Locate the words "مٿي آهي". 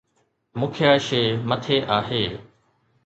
1.49-2.25